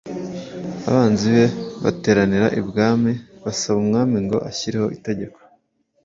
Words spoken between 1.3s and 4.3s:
be bateranira i bwami basaba umwami